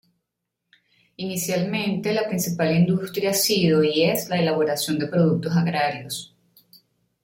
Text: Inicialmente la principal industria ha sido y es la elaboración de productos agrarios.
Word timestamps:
Inicialmente 1.17 2.11
la 2.11 2.27
principal 2.27 2.75
industria 2.75 3.29
ha 3.29 3.33
sido 3.35 3.83
y 3.83 4.01
es 4.01 4.29
la 4.29 4.39
elaboración 4.39 4.97
de 4.97 5.05
productos 5.05 5.55
agrarios. 5.55 6.35